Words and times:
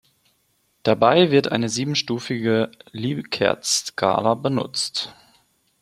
Dabei 0.81 1.29
wird 1.29 1.51
eine 1.51 1.69
siebenstufige 1.69 2.71
Likert-Skala 2.91 4.33
benutzt. 4.33 5.13